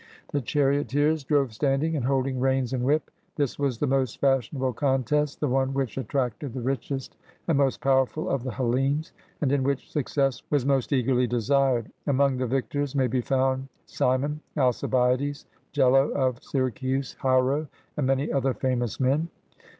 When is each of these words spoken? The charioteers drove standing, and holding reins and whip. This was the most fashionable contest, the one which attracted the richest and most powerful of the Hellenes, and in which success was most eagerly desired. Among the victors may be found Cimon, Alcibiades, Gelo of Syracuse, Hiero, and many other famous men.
The 0.31 0.41
charioteers 0.41 1.23
drove 1.23 1.53
standing, 1.53 1.95
and 1.95 2.03
holding 2.03 2.39
reins 2.39 2.73
and 2.73 2.83
whip. 2.83 3.11
This 3.35 3.59
was 3.59 3.77
the 3.77 3.85
most 3.85 4.19
fashionable 4.19 4.73
contest, 4.73 5.39
the 5.39 5.47
one 5.47 5.75
which 5.75 5.95
attracted 5.95 6.53
the 6.53 6.59
richest 6.61 7.17
and 7.47 7.55
most 7.59 7.81
powerful 7.81 8.27
of 8.27 8.41
the 8.43 8.49
Hellenes, 8.53 9.13
and 9.41 9.51
in 9.51 9.61
which 9.61 9.91
success 9.91 10.41
was 10.49 10.65
most 10.65 10.91
eagerly 10.91 11.27
desired. 11.27 11.91
Among 12.07 12.37
the 12.37 12.47
victors 12.47 12.95
may 12.95 13.05
be 13.05 13.21
found 13.21 13.67
Cimon, 13.85 14.39
Alcibiades, 14.57 15.45
Gelo 15.71 16.09
of 16.15 16.43
Syracuse, 16.43 17.15
Hiero, 17.21 17.67
and 17.95 18.07
many 18.07 18.31
other 18.31 18.55
famous 18.55 18.99
men. 18.99 19.29